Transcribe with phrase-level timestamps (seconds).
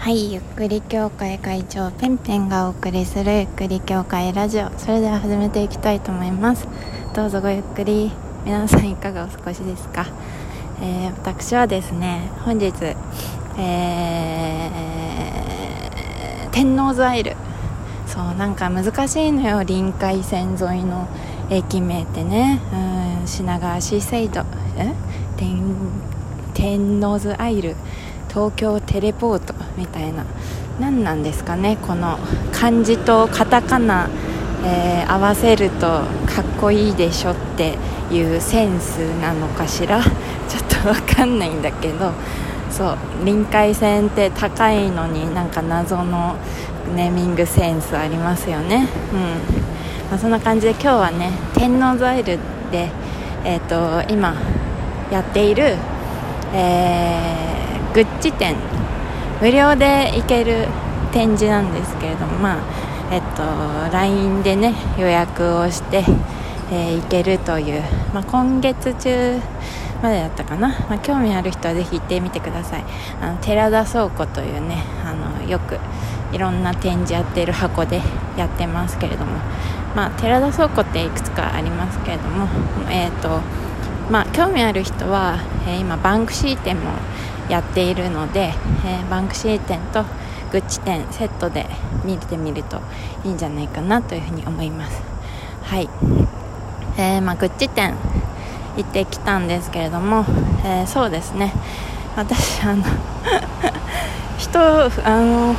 [0.00, 4.70] はいゆっくり協会会長ペンペンがお送りするゆっくり協会ラジオ。
[4.78, 6.66] それでは始めていきたいと思います。
[7.14, 8.10] どうぞごゆっくり。
[8.46, 10.06] 皆さんいかがお過ごしですか、
[10.80, 12.72] えー、私はですね本日、
[13.58, 17.36] えー、天王洲アイル。
[18.06, 21.08] そうなんか難しいのよ臨海線沿いの
[21.50, 22.58] 駅名ってね。
[23.20, 24.46] うん品川シーサイド。
[24.78, 24.94] え？
[25.36, 25.62] 天
[26.54, 27.76] 天王洲アイル。
[28.30, 29.52] 東京テレポート。
[29.80, 30.24] みたいな。
[30.78, 32.18] 何なんですかねこの
[32.52, 34.08] 漢字とカタカナ、
[34.64, 37.76] えー、合わせるとかっこいいでしょって
[38.10, 40.00] いうセンスなのかしら？
[40.48, 42.12] ちょっと分かんないんだけど。
[42.70, 42.96] そう。
[43.24, 46.36] 臨海線って高いのになんか謎の
[46.94, 48.86] ネーミングセンスありますよね。
[49.12, 49.20] うん。
[50.10, 52.38] まあ、そんな感じで今日はね天王ザイル
[52.70, 52.88] で、
[53.44, 54.34] えーと、今
[55.10, 55.74] やっている、
[56.54, 57.40] えー
[57.92, 58.54] グッチ店
[59.40, 60.66] 無料で行ける
[61.12, 63.42] 展示なんですけれども、まあえっと、
[63.92, 66.04] LINE でね予約をして、
[66.70, 67.82] えー、行けるという、
[68.14, 69.40] まあ、今月中
[70.02, 72.84] までだったかな、まあ、興味ある人はぜひ行ってみてください。
[73.20, 75.78] あの寺田倉庫というねあのよく
[76.32, 78.00] いろんな展示やってる箱で
[78.36, 79.32] やってますけれども、
[79.96, 82.46] まあ、寺田倉庫っていくつかありますけれども、
[82.90, 83.40] えーと
[84.10, 86.92] まあ、興味ある人は、えー、今バンクシー展も
[87.50, 88.52] やっているので、
[88.86, 90.04] えー、バンクシー展と
[90.52, 91.66] グッチ展セットで
[92.04, 92.80] 見てみると
[93.24, 95.02] いいんじゃないかなというふうに思います。
[95.64, 95.88] はい、
[96.96, 97.94] えー、まあ、グッチ展
[98.76, 100.24] 行ってきたんですけれども、
[100.64, 101.52] えー、そうですね。
[102.16, 102.84] 私あの
[104.38, 104.60] 人
[105.04, 105.54] あの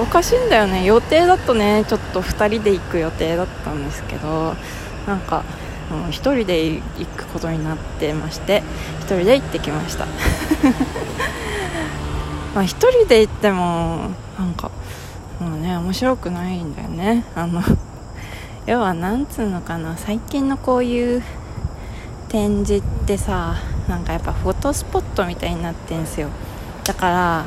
[0.00, 0.84] おかしいんだよね。
[0.84, 4.54] 予定だとねちょっと2人で行く予定だったんですけど
[5.06, 5.42] なんか
[5.90, 6.82] 1人で行
[7.16, 8.62] くことになってまして
[9.00, 10.06] 1人で行ってきました。
[12.54, 14.70] まあ1人で行ってもなんか
[15.40, 17.24] もうね面白くないんだよね。
[17.34, 17.62] あの
[18.66, 21.22] 要はなんつうのかな最近のこういう
[22.28, 23.56] 展示ってさ
[23.88, 26.28] なんかやっぱフォトスポットみたいになってんすよ。
[26.84, 27.44] だか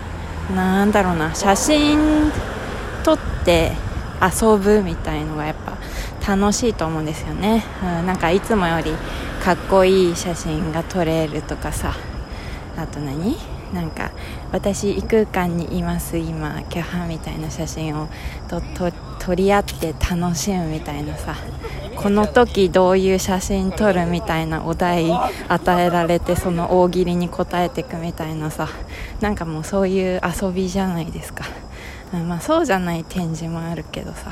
[0.50, 2.32] らなんだろうな写真
[3.04, 3.72] 撮って
[4.22, 5.74] 遊ぶみたいのがやっぱ
[6.28, 8.92] 楽しいと思うんですよね、うん、なんかいつもより
[9.44, 11.96] かっこいい写真が撮れるとかさ。
[12.76, 13.38] あと何？
[13.74, 14.12] なんか
[14.52, 18.08] 私異空間にいます今キャハみたいな写真を
[18.48, 21.36] とと撮り合って楽しむみたいなさ。
[21.96, 28.68] この時どういう写真撮るみたいなお題与えられてその大喜利に答えていくみたいなさ。
[29.20, 31.46] なんかもうそういう遊びじゃないですか、
[32.14, 34.32] まあそうじゃない展示もあるけどさ。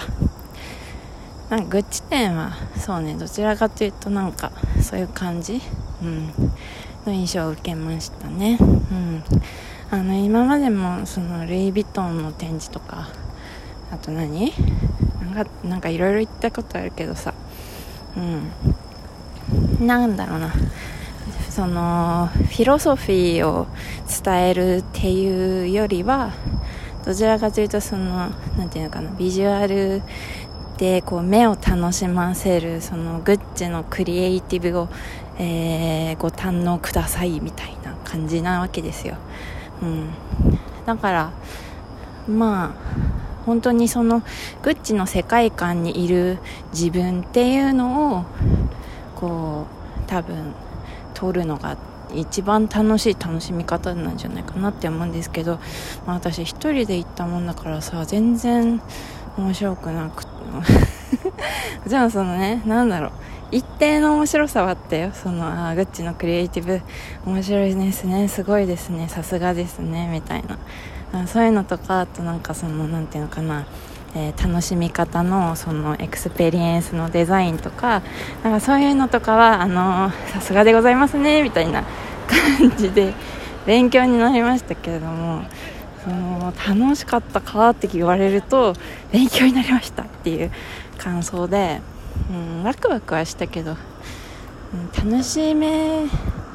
[1.55, 4.51] なんかグッチ店はそうねどちらかというとなんか
[4.81, 5.61] そういう感じ、
[6.01, 6.27] うん、
[7.05, 9.23] の印象を受けましたね、うん、
[9.89, 13.07] あの今までもそのルイ・ヴィトンの展示とか
[13.89, 14.51] あと何？
[15.33, 17.33] なんかなんかいろいろ言ったことあるけどさ。
[18.17, 18.19] う
[19.79, 19.87] ん。
[19.87, 20.51] なんだろうな。
[21.49, 23.67] そのフィロソフィーを
[24.23, 26.33] 伝えるっていうよりは
[27.05, 30.01] どちらかというとそのなんていうのかなビジュアル
[30.78, 34.90] でこう目を楽しませるそのグッチのクリエイティブを、
[35.38, 39.16] えー、ご堪能くださいみたいな感じなわけですよ、
[39.81, 40.09] うん、
[40.85, 41.31] だから
[42.28, 44.22] まあ本当にその
[44.64, 46.40] グッチの世界観にいる
[46.74, 48.25] 自分っていうのを
[49.16, 49.68] こ
[50.03, 50.53] う多分
[51.14, 51.78] 撮るのが
[52.14, 55.59] 一番楽しい楽しみ方なんじゃないかなって思うんですけど、
[56.06, 58.81] まあ、私一人で行ったもんだからさ全然
[59.38, 60.35] 面白くなくて
[61.88, 63.12] じゃあそのねなんだろう。
[63.51, 65.12] 一定の面白さはあったよ。
[65.13, 66.81] そのああグッチのクリエイティブ。
[67.25, 68.28] 面白いですね。
[68.28, 69.07] すごいですね。
[69.07, 70.09] さすがですね。
[70.12, 70.44] みたい
[71.13, 71.28] な。
[71.28, 73.66] そういうのとかあとなんかそのなんていうのかな。
[74.18, 78.02] えー、楽しみ方のそのエクスペリエンスのデザインとか。
[78.44, 81.44] なんかそういうのとかはあのさすがでございますね。
[81.44, 81.84] みたいな
[82.59, 83.13] 感じで
[83.66, 85.44] 勉強になりましたけれども。
[86.05, 88.73] その楽しかったかって言われると
[89.11, 90.52] 勉強になりましたっていう
[90.99, 91.81] 感想で、
[92.29, 93.75] うん、ワクワクはしたけど、
[95.02, 96.03] うん、楽しめ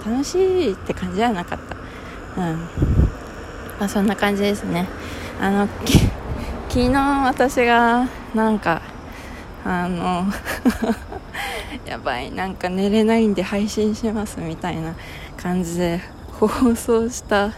[0.07, 1.59] 楽しいって感じじゃなかっ
[2.37, 2.41] た。
[2.41, 2.59] うん。
[3.81, 4.87] まあそんな感じですね。
[5.41, 5.69] あの
[6.69, 6.93] 昨日
[7.25, 8.83] 私がなんか
[9.65, 10.27] あの
[11.85, 14.95] やばいなんか寝れないんで配信しますみたいな
[15.37, 16.01] 感じで
[16.33, 17.53] 放送した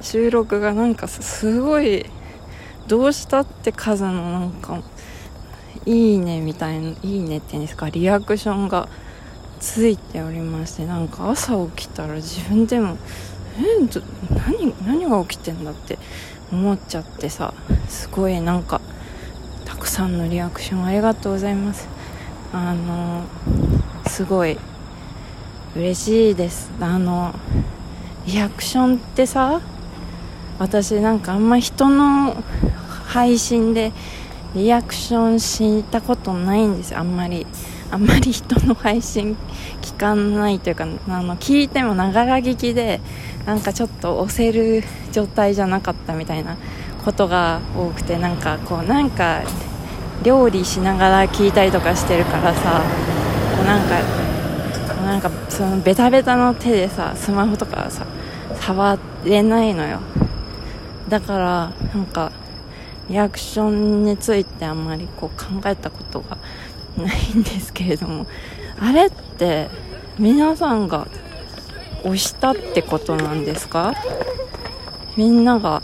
[0.00, 2.06] 収録がなんかすごい
[2.86, 4.80] どうしたって数のなんか
[5.84, 8.88] いいねみたいないいねって言うんですかリアクションが
[9.60, 12.96] ついておりましてなんか朝起きたら自分でも
[13.58, 14.02] えー、
[14.36, 15.98] 何何が起きてんだって
[16.52, 17.54] 思っちゃってさ
[17.88, 18.80] すごいなんか
[19.64, 21.88] たくさんのリアクションありがとうございます
[22.52, 23.24] あの
[24.06, 24.58] すごい
[25.76, 26.70] 嬉しいです。
[26.80, 27.34] あの
[28.26, 29.60] リアクションってさ
[30.58, 32.36] 私なんかあんま人の
[33.04, 33.92] 配信で
[34.54, 37.46] リアクションしたことないんですあんまり。
[37.90, 39.36] あんまり人の配信
[39.80, 43.00] 聞かないというかあの聞いてもながら聞きで
[43.46, 44.82] なんかちょっと押せる
[45.12, 46.56] 状態じゃなかったみたいな
[47.04, 49.42] ことが多くてなんかこうなんか
[50.24, 52.82] 料理しながら聞いたりとかしてるからさ
[53.56, 54.02] こうなんか
[55.04, 58.04] なんかそのベタベタの手でさスマホとかさ
[58.60, 60.00] 触れないのよ。
[61.08, 62.32] だからなんか
[63.08, 66.36] リアクションについてあんまりこう考えたことが
[66.96, 68.26] ないんですけれども
[68.80, 69.68] あれって
[70.18, 71.06] 皆さんが
[72.02, 73.94] 押したってことなんですか？
[75.16, 75.82] みんなが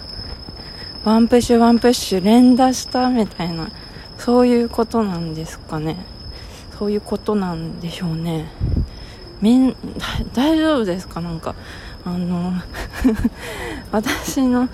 [1.04, 3.70] ワンプッシュワンプッシュ連打したみたいな
[4.18, 5.96] そういうことなんですかね？
[6.78, 8.46] そういうことなんでしょうね。
[9.40, 9.76] みん
[10.34, 11.20] 大丈夫ですか？
[11.20, 11.54] なんか
[12.04, 12.52] あの
[13.92, 14.68] 私の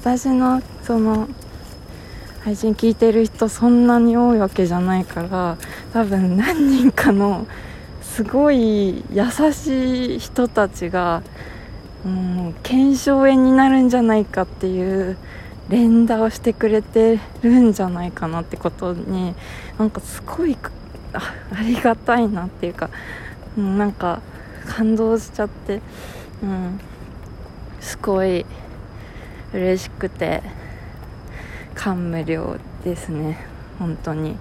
[0.00, 1.28] 私のその
[2.44, 5.58] 配信聞いてる人そんなに多いわけじゃないから
[5.92, 7.46] 多分何人かの
[8.00, 11.22] すごい優しい人たちが、
[12.06, 15.18] うん、腱鞘炎になるんじゃないかっていう
[15.68, 19.34] 連打をしてくれてるんじゃないかなってことに
[19.78, 20.56] なんかすごい
[21.12, 22.88] あありがたいなっていうか、
[23.56, 24.22] うん、なんか
[24.66, 25.82] 感動しちゃって、
[26.42, 26.80] うん、
[27.80, 28.46] すごい
[29.52, 30.42] 嬉しくて
[31.74, 33.38] 感無量ですね。
[33.78, 34.36] 本当に。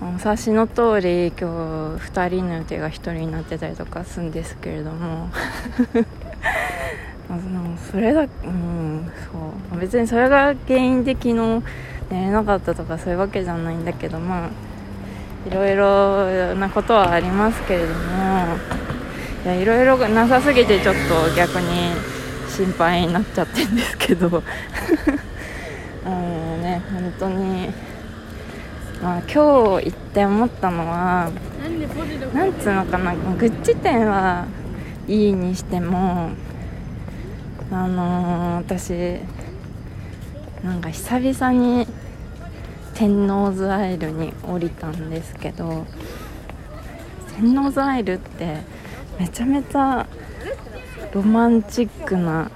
[0.00, 1.44] お察しの通り今日
[2.12, 5.30] 2人の予定が1人になってたりとかするんですけれども。
[7.90, 9.10] それだうん
[9.70, 9.80] そう。
[9.80, 11.34] 別にそれが原因で昨日
[12.10, 14.48] 寝れなかったとかそういうわけじゃないんだけどまあ
[15.46, 18.56] いろいろなことはありますけれども。
[19.44, 22.17] いやいろいろなさすぎてちょっと逆に
[22.58, 24.42] 心配になっちゃってるんですけど。
[26.04, 27.68] あのね本当に
[29.02, 31.30] まあ今日行って思ったのは
[32.34, 34.46] なんつうのかなグッチ店は
[35.06, 36.30] いいにしても
[37.70, 39.20] あのー、私
[40.64, 41.86] なんか久々に
[42.94, 45.86] 天王洲アイルに降りたんですけど
[47.36, 48.62] 天王洲アイルって
[49.20, 50.06] めちゃめちゃ
[51.12, 52.50] ロマンチックな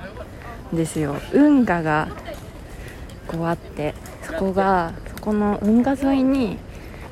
[0.73, 1.17] んですよ。
[1.33, 2.09] 運河が
[3.27, 6.59] こうあってそこがそこの運河沿いに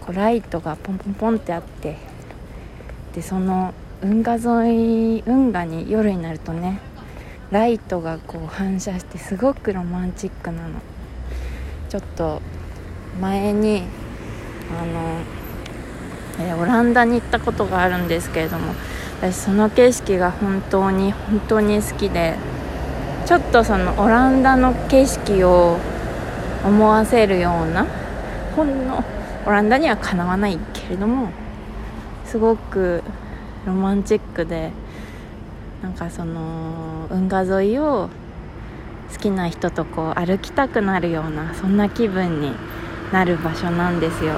[0.01, 1.97] こうライトがポンポンポンってあって
[3.15, 6.81] でその運河沿い運河に夜になるとね
[7.51, 10.81] ライトがこう反射してすごくロマンチックなの。
[11.89, 12.41] ちょっと
[13.21, 13.83] 前に
[14.79, 18.75] あのえオランダに行ったことがあるんですけれども
[19.20, 22.37] 私その景色が本当に本当に好きで
[23.26, 25.76] ちょっとそのオランダの景色を
[26.64, 27.87] 思わせるような
[28.56, 29.05] ほんの
[29.46, 31.31] オランダにはかなわないけれども
[32.25, 33.02] すごく
[33.67, 34.72] ロマンチックで
[35.82, 38.08] なんかその運河沿いを
[39.12, 42.53] 好きな人とこう歩きたくなるようなそんな気分に
[43.12, 44.36] なる場所なんですよ、う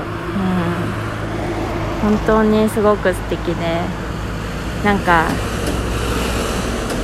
[2.09, 4.12] ん、本当にすごく素敵で
[4.85, 5.29] なんか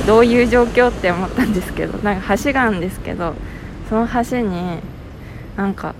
[0.05, 3.35] どういう状況って思ったんですけどなんか橋があるんですけど
[3.89, 4.79] その橋に
[5.55, 5.95] なんか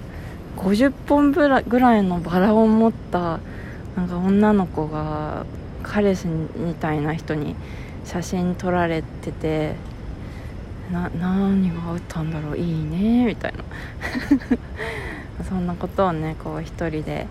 [0.58, 3.40] 50本ぐらいのバラを持った
[3.96, 5.46] なんか女の子が
[5.84, 7.56] 彼氏みたいな人に
[8.06, 9.76] 写真撮られてて
[10.92, 13.64] な何があったんだろういいねみたいな。
[15.48, 17.28] そんなことをねこう一人で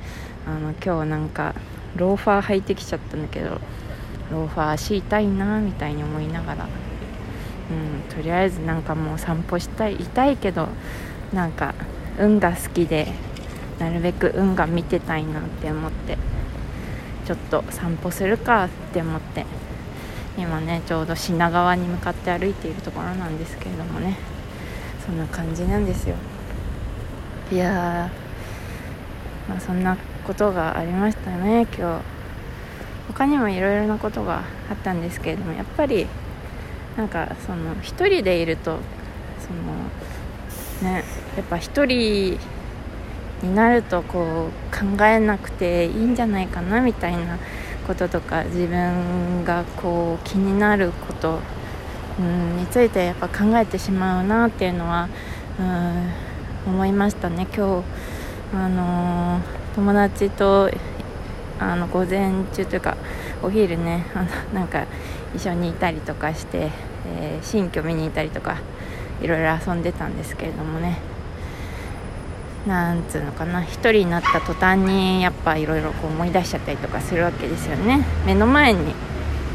[0.47, 1.55] あの今日なんか
[1.97, 3.61] ローファー履いてきちゃったんだけど
[4.31, 10.69] ローファー足痛いなみたいに思いながら、うん、とりあえずなんかもう散歩したい痛いけど
[11.33, 11.75] なんか
[12.19, 13.13] 運が好きで
[13.79, 16.19] なるべく運が見てたいなって思って
[17.27, 19.47] ちょっと散歩するかって思って
[20.37, 24.17] 今ねちょうど品川に向かって歩いているところなんですけれどもね。
[25.09, 26.17] そんな感じなんですよ。
[27.51, 28.11] いや
[29.49, 32.18] まあそんなことがありましたね今日。
[33.09, 36.07] 他にもいろいろなことがあったんですけれどもやっぱり
[36.97, 38.79] なんかその1人でいると
[39.41, 39.53] そ
[40.85, 41.05] のね
[41.37, 42.38] やっぱ1人
[43.43, 47.38] になるとこう考えなくていいんじゃないかなみたいな
[47.87, 51.41] こととか自分がこう気になること
[52.19, 55.09] うんについてやっぱ考えてしまうなっていうのは
[55.59, 57.47] うん思いましたね。
[57.57, 57.85] 今日
[58.55, 59.41] あのー、
[59.75, 60.71] 友達と
[61.59, 62.97] あの午前中というか
[63.43, 64.29] お昼ねあの
[64.61, 64.85] なんか
[65.35, 66.71] 一緒にいたりとかして、
[67.07, 68.57] えー、新居見に行ったりとか
[69.21, 70.99] いろいろ遊んでたんですけれどもね。
[72.67, 78.05] なんつうのかな1人になった途端にやっぱいろいろ思い出しちゃったりとかするわけですよね。
[78.27, 78.95] 目の前に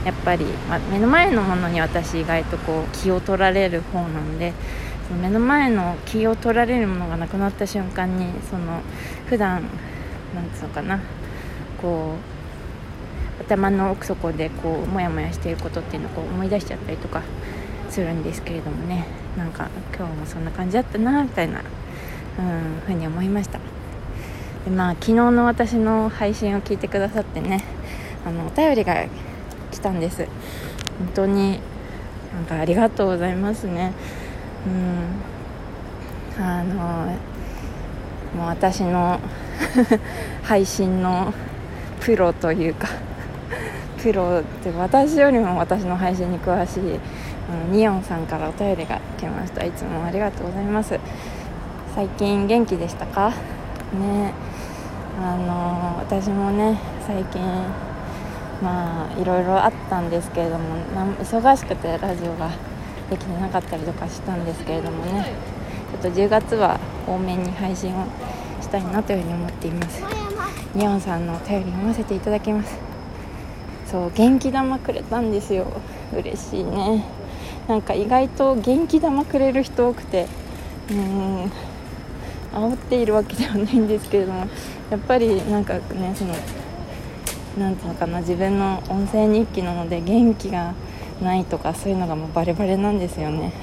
[0.05, 4.53] やっぱり、ま目の前のものに私意外とこう気を取られる方なんで
[5.07, 8.81] その目の前の気を取られるものがなくなった瞬間にその
[9.27, 9.63] 普段
[10.35, 10.99] なんつうのかな
[11.83, 12.15] こ
[13.39, 17.21] う頭の奥底でこうモヤモヤしていることっていうのをこう思い出しちゃったりとか
[17.89, 19.05] するんですけれどもね。
[19.37, 21.59] なんか今日もそんな感じだったなみたいな、
[22.39, 23.59] うん、ふうに思いました。
[24.63, 27.63] でまあ昨日の私の配信を聞いてくださってね
[28.25, 29.05] あのお便りが
[29.71, 30.25] 来たんです。
[30.99, 31.59] 本当に
[32.33, 33.91] なんかありがとうございますね。
[34.67, 34.69] う
[36.39, 36.43] ん。
[36.43, 37.17] あの
[38.35, 39.19] もう私の
[40.43, 41.33] 配信の
[42.05, 42.87] プロというか
[44.01, 46.99] プロって私よりも私の配信に詳しい
[47.49, 49.63] あのニオンさんからお便りが来ました。
[49.63, 50.99] いつもありがとうございます。
[51.95, 53.29] 最近元気でしたか？
[53.29, 54.33] ね。
[55.21, 57.41] あの私もね最近
[58.61, 60.63] まあいろいろあったんですけれども
[61.21, 62.49] 忙しくてラジオが
[63.09, 65.25] できてなかったりとかしたんですけれどもね。
[66.01, 68.05] ちょっと10月は多めに配信を
[68.59, 70.22] したいなというふうに思っています。
[70.75, 72.77] ニオンさんのお便り読ませていただきます。
[73.85, 75.67] そう元気玉くれたんですよ。
[76.11, 77.03] 嬉しいね。
[77.67, 80.27] なんか意外と元気玉くれる人多くて。
[80.89, 81.51] うん。
[82.53, 84.47] 煽っているわけではないんですけれども。
[84.89, 86.33] やっぱりなんかねその
[87.57, 90.73] 何ていうのかな自分の音声日記なので元気が
[91.21, 93.53] ないとかそういうのがもうバレバレなんですよね。